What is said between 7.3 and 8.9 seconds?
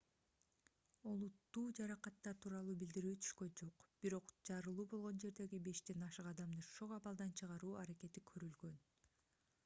чыгаруу аракети көрүлгөн